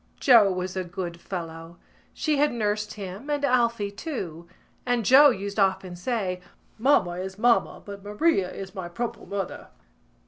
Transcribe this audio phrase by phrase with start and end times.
[0.19, 1.77] Joe was a good fellow.
[2.11, 4.47] She had nursed him and Alphy too;
[4.83, 6.41] and Joe used often say:
[6.79, 9.67] "Mamma is mamma but Maria is my proper mother."